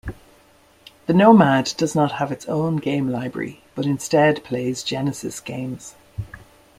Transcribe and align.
The 1.05 1.13
Nomad 1.13 1.75
does 1.77 1.93
not 1.93 2.13
have 2.13 2.31
its 2.31 2.47
own 2.47 2.77
game 2.77 3.09
library, 3.11 3.61
but 3.75 3.85
instead 3.85 4.43
plays 4.43 4.81
Genesis 4.81 5.39
games. 5.39 5.93